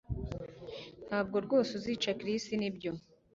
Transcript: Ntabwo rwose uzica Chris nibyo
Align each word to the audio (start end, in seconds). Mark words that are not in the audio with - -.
Ntabwo 1.07 1.35
rwose 1.45 1.69
uzica 1.79 2.11
Chris 2.19 2.43
nibyo 2.59 2.91